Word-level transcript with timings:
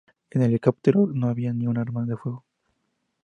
En 0.31 0.41
el 0.41 0.47
helicóptero 0.49 1.05
no 1.13 1.27
había 1.29 1.53
ni 1.53 1.67
un 1.67 1.77
arma 1.77 2.05
de 2.05 2.17
fuego. 2.17 2.43